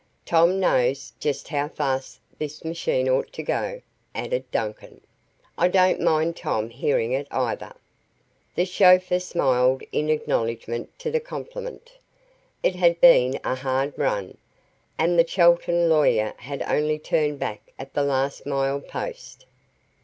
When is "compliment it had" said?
11.19-12.99